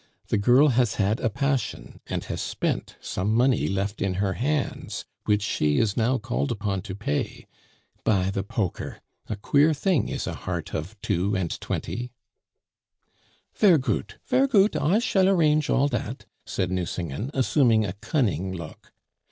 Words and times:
The 0.29 0.39
girl 0.39 0.69
has 0.69 0.95
had 0.95 1.19
a 1.19 1.29
passion, 1.29 1.99
and 2.07 2.23
has 2.23 2.41
spent 2.41 2.95
some 3.01 3.35
money 3.35 3.67
left 3.67 4.01
in 4.01 4.15
her 4.15 4.33
hands, 4.33 5.05
which 5.25 5.43
she 5.43 5.77
is 5.77 5.95
now 5.95 6.17
called 6.17 6.51
upon 6.51 6.81
to 6.89 6.95
pay. 6.95 7.45
By 8.03 8.31
the 8.31 8.41
poker! 8.41 9.01
a 9.29 9.35
queer 9.35 9.75
thing 9.75 10.09
is 10.09 10.25
a 10.25 10.33
heart 10.33 10.73
of 10.73 10.99
two 11.03 11.35
and 11.35 11.51
twenty." 11.61 12.09
"Ver' 13.53 13.77
goot, 13.77 14.17
ver' 14.25 14.47
goot, 14.47 14.75
I 14.75 14.97
shall 14.97 15.29
arrange 15.29 15.69
all 15.69 15.87
dat," 15.87 16.25
said 16.47 16.71
Nucingen, 16.71 17.29
assuming 17.35 17.85
a 17.85 17.93
cunning 17.93 18.51
look. 18.55 18.91